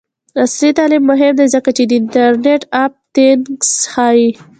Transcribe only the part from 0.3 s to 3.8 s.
عصري تعلیم مهم دی ځکه چې د انټرنټ آف تینګز